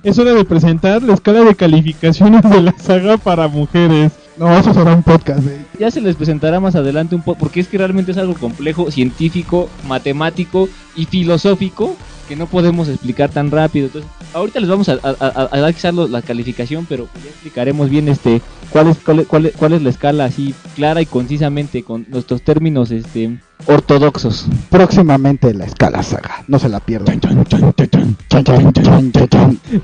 [0.02, 4.12] Es hora de presentar la escala de calificaciones de la saga para mujeres.
[4.36, 5.64] No, eso será un podcast, eh.
[5.78, 8.90] Ya se les presentará más adelante un poco, porque es que realmente es algo complejo,
[8.90, 11.96] científico, matemático y filosófico
[12.28, 13.86] que no podemos explicar tan rápido.
[13.86, 18.40] Entonces, ahorita les vamos a, a- dar quizás la calificación, pero ya explicaremos bien este
[18.70, 22.90] cuál es, cuál, cuál cuál es la escala así clara y concisamente con nuestros términos
[22.90, 24.46] este ortodoxos.
[24.70, 27.20] Próximamente la escala saga, no se la pierdan.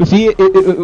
[0.07, 0.29] Sí,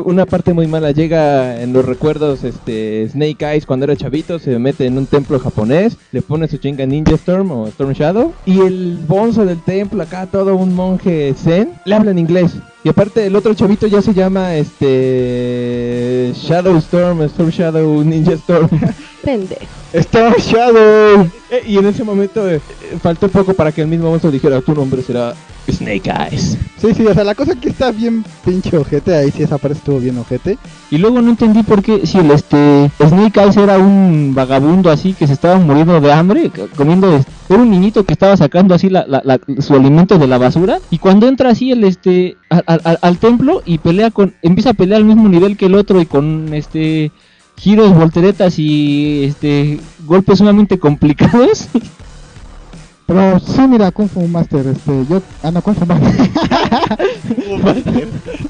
[0.04, 4.58] una parte muy mala llega en los recuerdos este Snake Eyes cuando era chavito, se
[4.58, 8.60] mete en un templo japonés, le pone su chinga Ninja Storm o Storm Shadow y
[8.60, 12.56] el bonzo del templo acá todo un monje zen le habla en inglés.
[12.84, 18.68] Y aparte el otro chavito ya se llama este Shadow Storm, Storm Shadow, Ninja Storm.
[19.24, 19.62] Pendejo.
[19.92, 21.28] Storm Shadow.
[21.50, 22.60] Eh, y en ese momento eh,
[23.02, 25.34] faltó poco para que el mismo monstruo dijera, tu nombre será
[25.70, 26.58] Snake Eyes.
[26.78, 29.78] Sí, sí, o sea, la cosa aquí está bien pinche ojete, ahí sí esa parte
[29.78, 30.58] estuvo bien ojete.
[30.90, 35.14] Y luego no entendí por qué si el este Snake Eyes era un vagabundo así
[35.14, 39.04] que se estaba muriendo de hambre, comiendo era un niñito que estaba sacando así la,
[39.06, 43.18] la- la- su alimento de la basura y cuando entra así el este al- al
[43.18, 46.52] templo y pelea con empieza a pelear al mismo nivel que el otro y con
[46.52, 47.10] este
[47.56, 51.68] giros, volteretas y este golpes sumamente complicados.
[53.06, 56.18] Pero sí, mira, Kung Fu Master, este, yo, ah, no, Kung Fu Master.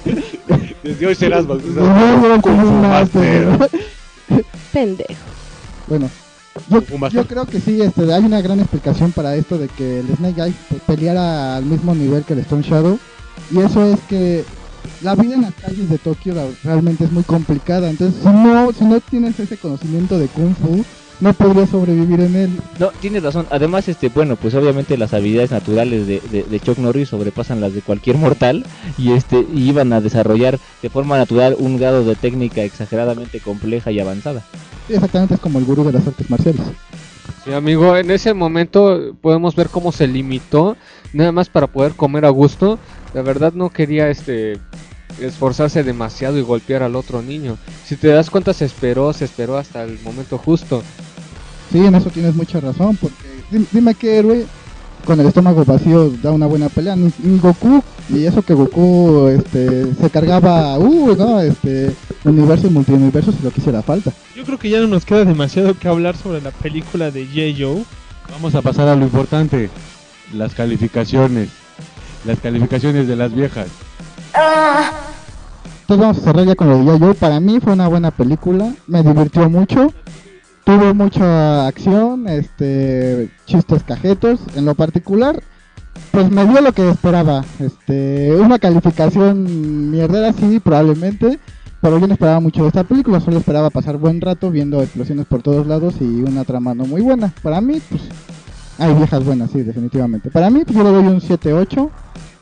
[0.85, 3.69] Desde hoy serás bautizado No, Kung Fu Master.
[4.73, 5.15] Pendejo.
[5.89, 6.09] Bueno,
[6.69, 10.07] yo, yo creo que sí, este, hay una gran explicación para esto de que el
[10.17, 12.99] Snake pues, peleara al mismo nivel que el Stone Shadow.
[13.51, 14.45] Y eso es que
[15.03, 17.91] la vida en las calles de Tokio realmente es muy complicada.
[17.91, 20.85] Entonces, si no, si no tienes ese conocimiento de Kung Fu,
[21.21, 22.51] no podrías sobrevivir en él.
[22.79, 23.47] No, tienes razón.
[23.51, 27.75] Además, este, bueno, pues obviamente las habilidades naturales de, de, de Chuck Norris sobrepasan las
[27.75, 28.65] de cualquier mortal
[28.99, 33.91] y este y iban a desarrollar de forma natural un grado de técnica exageradamente compleja
[33.91, 34.43] y avanzada.
[34.89, 36.63] Sí, exactamente es como el gurú de las artes marciales.
[37.45, 40.77] Sí, amigo, en ese momento podemos ver cómo se limitó
[41.13, 42.79] nada más para poder comer a gusto.
[43.15, 44.59] La verdad no quería este
[45.21, 47.57] esforzarse demasiado y golpear al otro niño.
[47.87, 50.83] Si te das cuenta se esperó, se esperó hasta el momento justo.
[51.73, 53.17] Sí, en eso tienes mucha razón, porque
[53.51, 54.45] di- dime qué héroe
[55.05, 59.29] con el estómago vacío da una buena pelea, ni, ni Goku, y eso que Goku
[59.29, 61.93] este, se cargaba, uh, no, este,
[62.25, 64.13] universo y multiuniverso si lo quisiera falta.
[64.35, 67.41] Yo creo que ya no nos queda demasiado que hablar sobre la película de J.
[67.65, 67.85] Joe.
[68.31, 69.69] Vamos a pasar a lo importante,
[70.33, 71.51] las calificaciones.
[72.25, 73.69] Las calificaciones de las viejas.
[75.83, 77.15] Entonces vamos a cerrar ya con lo de Yo-Yo.
[77.15, 79.93] Para mí fue una buena película, me divirtió mucho,
[80.65, 84.41] tuvo mucha acción, este, chistes cajetos.
[84.57, 85.43] En lo particular,
[86.11, 87.45] pues me dio lo que esperaba.
[87.59, 91.39] Este, una calificación mierdera sí, probablemente,
[91.83, 93.21] pero yo no esperaba mucho de esta película.
[93.21, 97.03] Solo esperaba pasar buen rato viendo explosiones por todos lados y una trama no muy
[97.03, 97.33] buena.
[97.43, 98.03] Para mí, pues,
[98.79, 100.31] hay viejas buenas, sí, definitivamente.
[100.31, 101.91] Para mí, yo le doy un 7-8.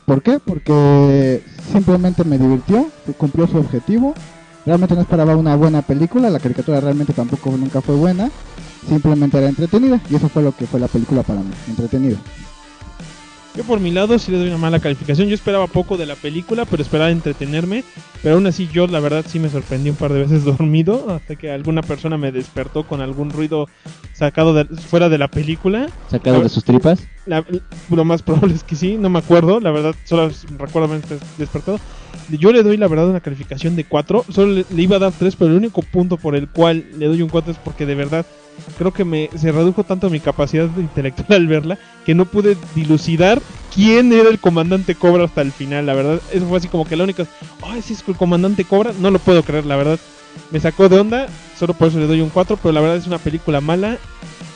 [0.05, 0.39] ¿Por qué?
[0.39, 1.41] Porque
[1.71, 4.13] simplemente me divirtió, cumplió su objetivo.
[4.65, 8.31] Realmente no esperaba una buena película, la caricatura realmente tampoco nunca fue buena,
[8.87, 12.17] simplemente era entretenida y eso fue lo que fue la película para mí, entretenida.
[13.55, 15.27] Yo por mi lado sí le doy una mala calificación.
[15.27, 17.83] Yo esperaba poco de la película, pero esperaba entretenerme.
[18.23, 21.35] Pero aún así yo la verdad sí me sorprendí un par de veces dormido hasta
[21.35, 23.67] que alguna persona me despertó con algún ruido
[24.13, 25.87] sacado de- fuera de la película.
[26.09, 27.07] ¿Sacado de sus tripas?
[27.27, 27.45] La-
[27.91, 31.37] lo más probable es que sí, no me acuerdo, la verdad, solo recuerdo haberme des-
[31.37, 31.79] despertado.
[32.29, 35.11] Yo le doy la verdad una calificación de 4, solo le, le iba a dar
[35.17, 37.95] 3, pero el único punto por el cual le doy un 4 es porque de
[37.95, 38.25] verdad
[38.77, 43.41] creo que me se redujo tanto mi capacidad intelectual al verla que no pude dilucidar
[43.73, 46.95] quién era el comandante Cobra hasta el final, la verdad, eso fue así como que
[46.95, 47.25] la única,
[47.63, 49.99] ay, sí es el comandante Cobra, no lo puedo creer, la verdad.
[50.49, 53.05] Me sacó de onda, solo por eso le doy un 4, pero la verdad es
[53.05, 53.97] una película mala,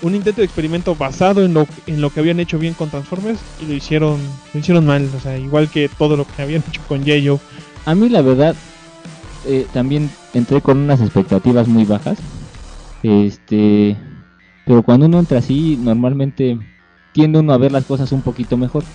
[0.01, 3.39] un intento de experimento basado en lo, en lo que habían hecho bien con Transformers
[3.61, 4.19] y lo hicieron
[4.53, 7.39] lo hicieron mal, o sea, igual que todo lo que habían hecho con J.O.
[7.85, 8.55] A mí la verdad
[9.45, 12.17] eh, también entré con unas expectativas muy bajas.
[13.01, 13.97] Este,
[14.65, 16.59] pero cuando uno entra así, normalmente
[17.11, 18.87] tiende uno a ver las cosas un poquito mejor.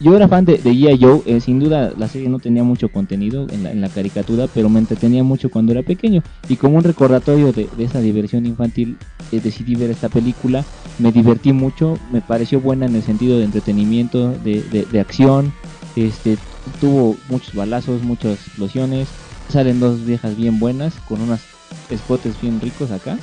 [0.00, 0.98] Yo era fan de, de G.I.
[1.00, 4.48] Joe, eh, sin duda la serie no tenía mucho contenido en la, en la caricatura,
[4.48, 6.22] pero me entretenía mucho cuando era pequeño.
[6.48, 8.98] Y como un recordatorio de, esa diversión infantil,
[9.30, 10.66] eh, decidí ver esta película,
[10.98, 15.54] me divertí mucho, me pareció buena en el sentido de entretenimiento, de, de- acción,
[15.94, 16.38] este,
[16.78, 19.16] tuvo muchos balazos, muchas explosiones,
[19.48, 21.53] salen dos viejas bien buenas, con unos
[21.90, 23.18] escotes bien ricos acá.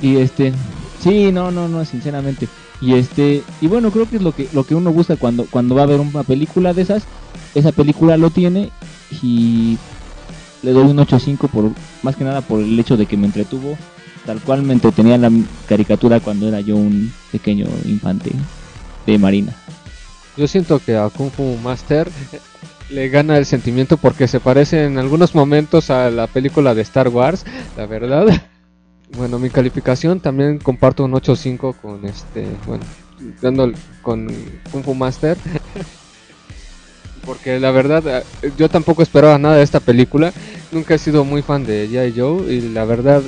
[0.00, 0.52] Y este,
[1.00, 2.48] sí, no, no, no, sinceramente.
[2.80, 5.76] Y este, y bueno, creo que es lo que lo que uno busca cuando cuando
[5.76, 7.04] va a ver una película de esas.
[7.54, 8.70] Esa película lo tiene
[9.22, 9.78] y
[10.62, 11.70] le doy un 8.5 por
[12.02, 13.76] más que nada por el hecho de que me entretuvo,
[14.24, 15.30] tal cual me entretenía la
[15.68, 18.32] caricatura cuando era yo un pequeño infante
[19.06, 19.54] de marina.
[20.36, 22.10] Yo siento que a Kung Fu Master
[22.92, 27.08] le gana el sentimiento porque se parece en algunos momentos a la película de Star
[27.08, 27.44] Wars,
[27.76, 28.26] la verdad.
[29.14, 32.82] Bueno, mi calificación también comparto un 8.5 con este, bueno,
[33.42, 34.26] dando con
[34.70, 35.36] Kung Fu Master.
[37.26, 40.32] Porque la verdad, eh, yo tampoco esperaba nada de esta película.
[40.70, 42.18] Nunca he sido muy fan de G.I.
[42.18, 43.22] Joe y la verdad,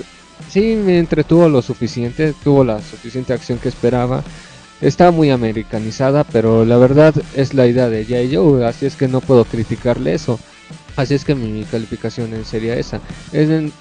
[0.49, 4.25] sí me entretuvo lo suficiente, tuvo la suficiente acción que esperaba.
[4.81, 8.35] Está muy americanizada, pero la verdad es la idea de G.I.
[8.35, 10.39] Joe, así es que no puedo criticarle eso.
[10.97, 13.01] Así es que mi calificación sería esa.
[13.33, 13.73] Es en-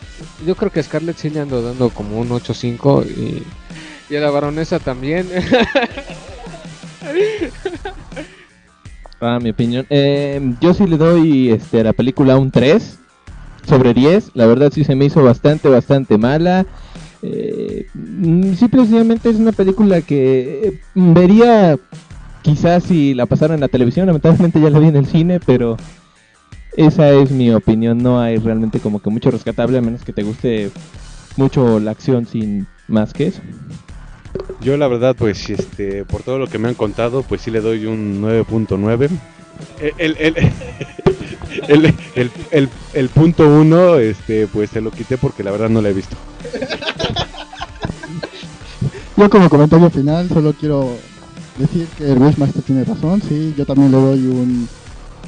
[0.48, 3.44] yo creo que Scarlett sí le ando dando como un 8.5 y,
[4.12, 5.28] y a la baronesa también.
[9.20, 9.86] Ah, mi opinión.
[9.90, 12.98] Eh, yo sí le doy este, a la película un 3
[13.66, 14.32] sobre 10.
[14.34, 16.66] La verdad sí se me hizo bastante, bastante mala.
[17.26, 21.78] Eh, mm, simplemente es una película que eh, vería
[22.42, 24.06] quizás si la pasaran en la televisión.
[24.08, 25.78] Lamentablemente ya la vi en el cine, pero
[26.76, 27.98] esa es mi opinión.
[28.00, 30.70] No hay realmente como que mucho rescatable a menos que te guste
[31.38, 33.42] mucho la acción sin más que eso.
[34.62, 37.62] Yo la verdad, pues, este, por todo lo que me han contado, pues sí le
[37.62, 39.10] doy un 9.9.
[39.80, 40.36] El, el, el,
[41.68, 45.82] el, el, el- el punto uno, este, pues se lo quité porque la verdad no
[45.82, 46.16] la he visto.
[49.24, 50.98] Yo como comentario final solo quiero
[51.58, 54.68] decir que el Wishmaster tiene razón, sí, yo también le doy un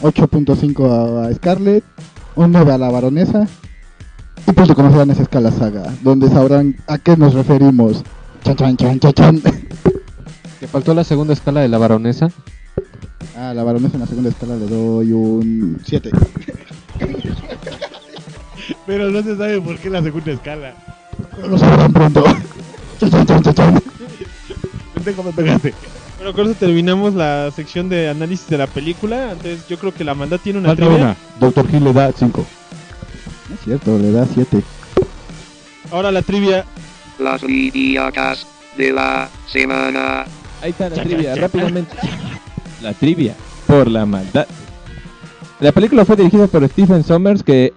[0.01, 1.81] 8.5 a, a Scarlett,
[2.35, 3.47] un 9 a la baronesa
[4.45, 8.03] y punto conocerán esa escala saga, donde sabrán a qué nos referimos.
[8.43, 9.41] Chan chan chan chan chan.
[10.59, 12.27] Que faltó la segunda escala de la baronesa.
[13.37, 16.11] A la baronesa en la segunda escala le doy un 7.
[18.85, 20.73] Pero no se sabe por qué la segunda escala.
[21.47, 22.25] Lo sabrán pronto.
[24.93, 25.73] Pendejo, me pegaste.
[26.17, 29.31] Bueno, con eso terminamos la sección de análisis de la película.
[29.31, 31.03] Entonces yo creo que la maldad tiene una Falta trivia.
[31.03, 31.15] una.
[31.39, 32.45] Doctor Hill le da 5.
[33.53, 34.61] Es cierto, le da 7.
[35.91, 36.65] Ahora la trivia.
[37.19, 38.45] Las lidiacas
[38.77, 40.25] de la semana.
[40.61, 41.95] Ahí está la trivia, rápidamente.
[42.81, 43.35] La trivia,
[43.67, 44.47] por la maldad.
[45.61, 47.73] La película fue dirigida por Stephen Sommers, que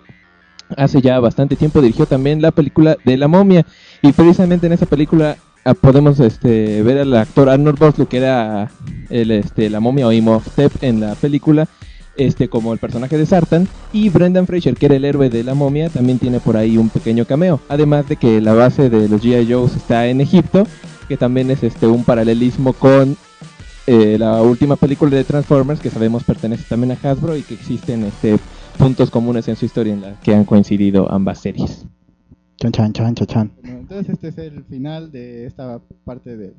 [0.76, 3.64] hace ya bastante tiempo dirigió también la película de La Momia.
[4.02, 8.70] Y precisamente en esa película ah, podemos este, ver al actor Arnold Vosloo, que era
[9.10, 11.68] el, este, la momia o Imhotep en la película,
[12.16, 13.68] este, como el personaje de Sartan.
[13.92, 16.90] Y Brendan Fraser, que era el héroe de la momia, también tiene por ahí un
[16.90, 17.60] pequeño cameo.
[17.68, 19.52] Además de que la base de los G.I.
[19.52, 20.66] Joes está en Egipto,
[21.08, 23.16] que también es este, un paralelismo con
[23.90, 28.04] eh, la última película de Transformers, que sabemos pertenece también a Hasbro y que existen
[28.04, 28.38] este,
[28.78, 31.86] puntos comunes en su historia en la que han coincidido ambas series.
[32.56, 33.52] Chan chan chan chan chan.
[33.64, 36.54] entonces este es el final de esta parte de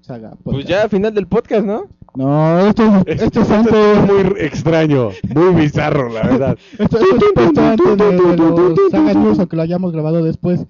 [0.00, 0.30] saga.
[0.42, 0.68] Pues podcast.
[0.68, 1.88] ya, final del podcast, ¿no?
[2.14, 3.74] No, esto es, esto es Esto antes.
[3.74, 6.58] es muy extraño, muy bizarro, la verdad.
[6.78, 10.66] Esto, esto es antes de, de los Saga News, aunque lo hayamos grabado después.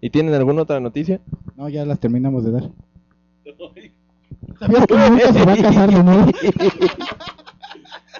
[0.00, 1.20] ¿Y tienen alguna otra noticia?
[1.56, 2.70] No, ya las terminamos de dar.
[4.58, 6.26] ¿Sabías que nunca se va a casar de nuevo?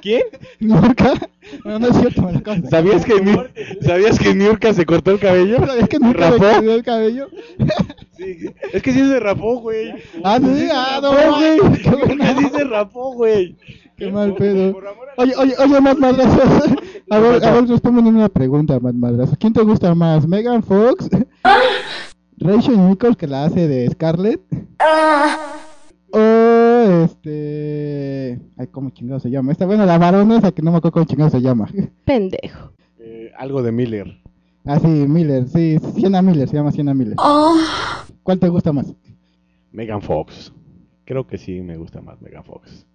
[0.02, 0.22] ¿Quién?
[0.61, 1.12] ¿Nunca?
[1.64, 3.50] No, no es cierto, me lo ¿Sabías que, Niur-
[3.82, 5.58] ¿Sabías que Niurka se cortó el cabello?
[5.66, 6.38] ¿Sabías que ¿Se me rapó?
[6.38, 7.28] cortó el cabello?
[8.72, 9.92] Es que sí se rapó, güey.
[10.24, 11.58] Ah, sí, se ah, no, rapó, güey.
[11.82, 12.24] qué bueno.
[12.24, 13.56] Niurka sí se rapó, güey.
[13.96, 14.78] Qué mal pedo.
[15.16, 16.70] Oye, oye, oye, Matt Madrazos.
[17.11, 19.38] A ver, a ver, respóndeme una pregunta, Matt Madrazos.
[19.40, 21.08] ¿Quién te gusta más, Megan Fox?
[22.37, 24.42] Rachel Nichols, que la hace de Scarlett.
[26.12, 26.18] O
[26.88, 28.40] este.
[28.57, 29.53] Ay, ¿cómo chingado se llama?
[29.53, 31.68] Esta, bueno, la baronesa, que no me acuerdo cómo chingado se llama.
[32.05, 32.72] Pendejo.
[32.98, 34.20] Eh, algo de Miller.
[34.64, 37.16] Ah, sí, Miller, sí, Sienna Miller, se llama Sienna Miller.
[38.22, 38.94] ¿Cuál te gusta más?
[39.72, 40.53] Megan Fox.
[41.05, 42.87] Creo que sí me gusta más Megan Fox.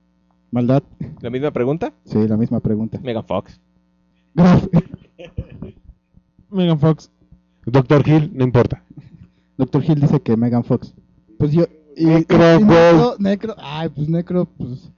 [0.51, 0.83] ¿Maldad?
[1.21, 1.93] ¿La misma pregunta?
[2.05, 2.99] Sí, la misma pregunta.
[3.01, 3.59] Megan Fox.
[6.51, 7.11] Megan Fox.
[7.65, 8.83] Doctor Hill, no importa.
[9.57, 10.93] Doctor Hill dice que Megan Fox.
[11.39, 11.65] Pues yo.
[11.95, 12.93] Y, Necro, y güey.
[12.93, 14.91] Necro, Necro, ay, pues Necro, pues.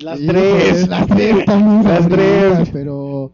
[0.00, 0.88] Las tres.
[0.88, 1.84] Las tres también.
[1.84, 2.70] Las tres.
[2.72, 3.32] Pero.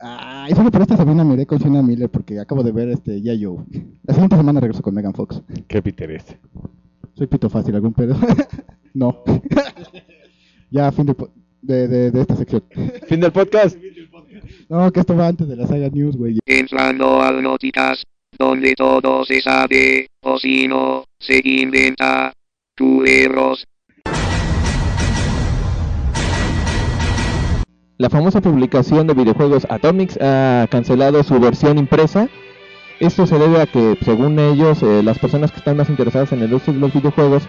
[0.00, 3.32] Ay, solo por esta semana miré con Sienna Miller porque acabo de ver este ya
[3.34, 3.64] yo.
[4.02, 5.40] La siguiente semana regreso con Megan Fox.
[5.66, 6.38] Qué Peter este.
[7.14, 8.16] Soy pito fácil, ¿algún pedo?
[8.94, 9.22] no.
[10.70, 11.14] ya, fin de,
[11.62, 12.64] de, de, de esta sección.
[13.06, 13.78] Fin del podcast.
[14.68, 16.38] No, que esto va antes de la saga news, güey.
[16.44, 18.04] Entrando al Nóticas,
[18.38, 22.32] donde todo se sabe, o si no, se inventa.
[22.76, 23.66] Culeros.
[27.96, 32.28] La famosa publicación de videojuegos Atomics ha cancelado su versión impresa.
[33.00, 36.42] Esto se debe a que, según ellos, eh, las personas que están más interesadas en
[36.42, 37.44] el uso de los videojuegos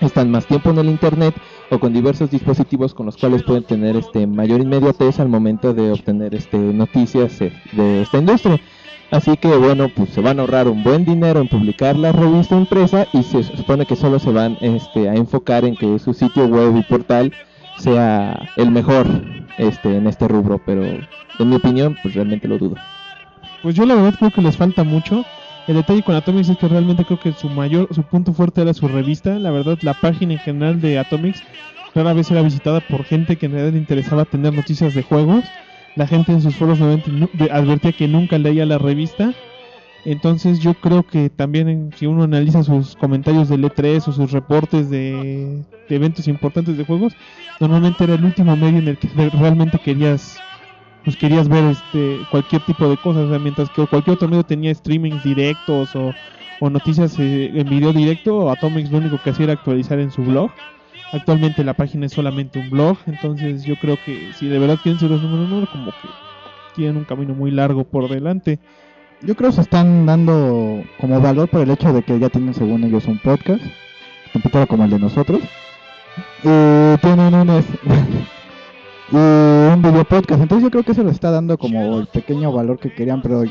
[0.00, 1.34] están más tiempo en el internet
[1.70, 5.92] o con diversos dispositivos con los cuales pueden tener este mayor inmediatez al momento de
[5.92, 8.60] obtener este noticias eh, de esta industria.
[9.10, 12.56] Así que bueno, pues se van a ahorrar un buen dinero en publicar la revista
[12.56, 16.46] impresa y se supone que solo se van este, a enfocar en que su sitio
[16.46, 17.32] web y portal
[17.78, 19.06] sea el mejor
[19.58, 22.76] este en este rubro, pero en mi opinión pues realmente lo dudo.
[23.62, 25.24] Pues yo la verdad creo que les falta mucho.
[25.66, 28.74] El detalle con Atomics es que realmente creo que su mayor, su punto fuerte era
[28.74, 29.38] su revista.
[29.38, 31.42] La verdad, la página en general de Atomics
[31.94, 35.44] rara vez era visitada por gente que en realidad le interesaba tener noticias de juegos.
[35.96, 39.32] La gente en sus foros advertía que nunca leía la revista.
[40.04, 44.90] Entonces yo creo que también si uno analiza sus comentarios del E3 o sus reportes
[44.90, 47.14] de, eventos importantes de juegos,
[47.58, 50.36] normalmente era el último medio en el que re- realmente querías
[51.04, 54.42] pues querías ver este cualquier tipo de cosas, o sea, mientras que cualquier otro medio
[54.42, 56.12] tenía streamings directos o,
[56.60, 60.22] o noticias eh, en video directo, Atomics lo único que hacía era actualizar en su
[60.22, 60.50] blog.
[61.12, 64.98] Actualmente la página es solamente un blog, entonces yo creo que si de verdad quieren
[64.98, 66.08] ser los números uno, como que
[66.74, 68.58] tienen un camino muy largo por delante.
[69.20, 72.52] Yo creo que se están dando como valor por el hecho de que ya tienen
[72.52, 73.62] según ellos un podcast,
[74.32, 75.40] computador como el de nosotros,
[76.42, 77.64] y tienen un,
[79.10, 80.40] y un video podcast.
[80.40, 83.44] Entonces yo creo que eso les está dando como el pequeño valor que querían, pero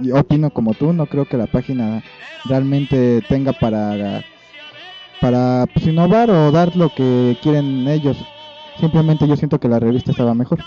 [0.00, 2.02] yo opino como tú, no creo que la página
[2.44, 4.22] realmente tenga para
[5.20, 8.16] para pues, innovar o dar lo que quieren ellos.
[8.78, 10.58] Simplemente yo siento que la revista estaba mejor.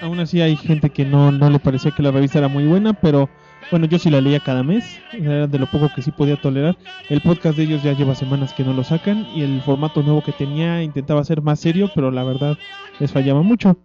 [0.00, 2.94] Aún así hay gente que no, no le parecía que la revista era muy buena,
[2.94, 3.28] pero
[3.70, 6.76] bueno, yo sí la leía cada mes, era de lo poco que sí podía tolerar.
[7.08, 10.22] El podcast de ellos ya lleva semanas que no lo sacan y el formato nuevo
[10.22, 12.58] que tenía intentaba ser más serio, pero la verdad
[12.98, 13.76] les fallaba mucho.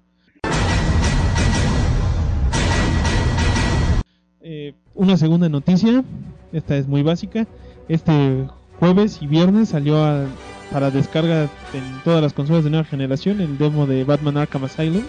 [4.41, 6.03] Eh, una segunda noticia,
[6.51, 7.47] esta es muy básica.
[7.87, 8.47] Este
[8.79, 10.25] jueves y viernes salió a-
[10.71, 11.43] para descarga
[11.73, 15.03] en todas las consolas de nueva generación el demo de Batman Arkham Asylum.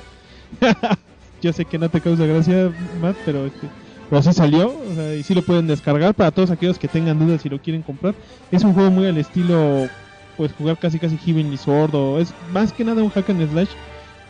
[1.42, 3.68] Yo sé que no te causa gracia, Matt, pero este,
[4.09, 4.73] pero sí salió,
[5.19, 8.14] y sí lo pueden descargar para todos aquellos que tengan dudas si lo quieren comprar.
[8.51, 9.88] Es un juego muy al estilo,
[10.37, 13.69] pues jugar casi casi Heavenly Sword o es más que nada un hack and slash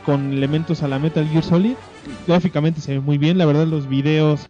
[0.04, 1.74] con elementos a la Metal Gear Solid.
[2.26, 4.48] Gráficamente se ve muy bien, la verdad los videos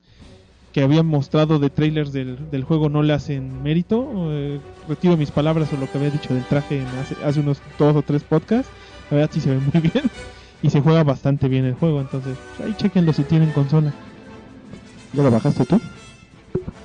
[0.73, 4.29] que habían mostrado de trailers del, del juego no le hacen mérito.
[4.31, 7.97] Eh, retiro mis palabras o lo que había dicho del traje hace, hace unos dos
[7.97, 8.71] o tres podcasts.
[9.11, 10.05] La verdad sí se ve muy bien
[10.63, 13.95] y se juega bastante bien el juego, entonces pues, ahí chequenlo si tienen consola.
[15.17, 15.81] ¿Ya lo bajaste tú?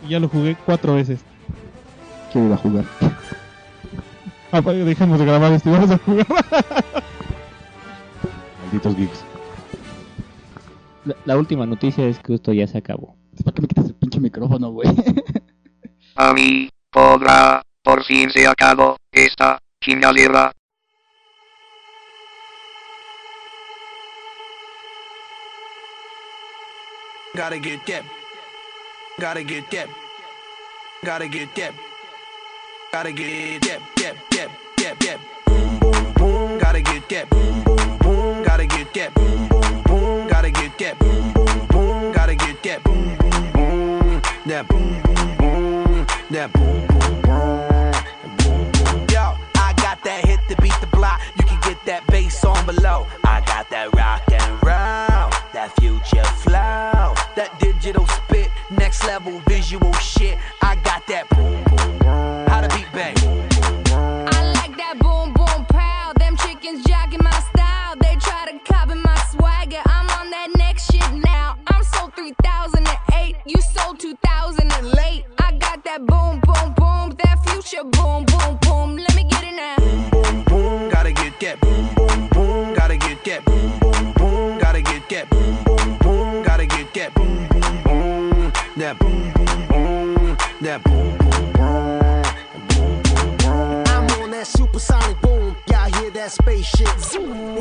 [0.05, 1.19] Y ya lo jugué cuatro veces.
[2.31, 2.85] Quiero ir a jugar.
[4.53, 6.27] Ah, pa- dejemos de grabar esto y vamos a jugar.
[8.65, 9.23] Malditos geeks.
[11.05, 13.15] La, la última noticia es que esto ya se acabó.
[13.45, 14.89] ¿Para qué me quitas el pinche micrófono, güey?
[16.15, 20.51] A mí, podrá, por fin se acabó, esta, chingadera.
[27.37, 28.03] Gotta get that.
[29.19, 29.87] Gotta get that.
[31.03, 31.73] Gotta get that.
[32.91, 33.81] Gotta get that.
[33.97, 34.15] That.
[34.31, 34.49] That.
[34.77, 34.99] That.
[34.99, 35.19] That.
[35.45, 35.79] Boom.
[35.79, 36.13] Boom.
[36.13, 36.59] Boom.
[36.59, 37.29] Gotta get that.
[37.29, 37.63] Boom.
[37.63, 37.97] Boom.
[37.99, 38.43] Boom.
[38.43, 39.13] Gotta get that.
[39.13, 39.47] Boom.
[39.47, 39.83] Boom.
[39.83, 40.27] Boom.
[40.27, 40.99] Gotta get that.
[40.99, 41.33] Boom.
[41.33, 41.67] Boom.
[41.67, 42.11] Boom.
[42.13, 42.83] Gotta get that.
[42.83, 43.17] Boom.
[43.17, 43.51] Boom.
[43.51, 44.21] Boom.
[44.45, 44.67] That.
[44.67, 45.01] Boom.
[45.01, 45.37] Boom.
[45.37, 46.07] Boom.
[46.31, 46.53] That.
[46.53, 46.87] Boom.
[46.87, 47.21] Boom.
[47.21, 47.91] Boom.
[48.37, 48.71] Boom.
[48.71, 49.07] Boom.
[49.11, 51.21] Yo, I got that hit to beat the block.
[51.37, 53.05] You can get that bass on below.
[53.23, 59.93] I got that rock and roll, that future flow, that digital spit, next level visual
[59.93, 60.37] shit.
[60.61, 62.47] I got that boom boom boom.
[62.47, 63.15] How to beat bang.
[63.17, 66.13] I like that boom boom pow.
[66.17, 67.95] Them chickens jogging my style.
[68.01, 69.81] They try to copy my swagger.
[69.85, 71.57] I'm on that next shit now.
[71.67, 73.35] I'm sold 3008.
[73.45, 75.25] You sold 2000 and late.
[75.39, 77.17] I got that boom boom boom.
[77.23, 79.10] That future boom boom boom.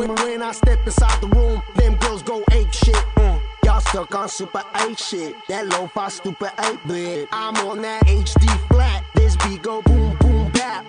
[0.00, 2.94] When, when I step inside the room, them girls go ape shit.
[3.16, 3.38] Mm.
[3.62, 5.36] Y'all stuck on super 8 shit.
[5.50, 7.28] That low fi stupid 8 bit.
[7.32, 9.04] I'm on that HD flat.
[9.14, 10.86] This beat go boom boom bap.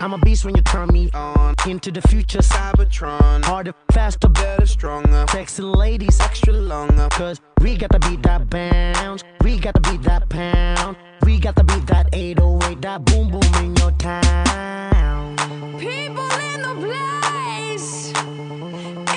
[0.00, 1.54] I'm a beast when you turn me on.
[1.66, 3.42] Into the future, Cybertron.
[3.42, 5.24] Harder, faster, better, stronger.
[5.30, 7.08] Sexy ladies, extra longer.
[7.12, 9.24] Cause we got to beat that bounce.
[9.42, 10.98] We got to beat that pound.
[11.24, 15.38] We got to beat that 808, that boom boom in your town.
[15.78, 17.41] People in the place
[17.82, 19.11] eyes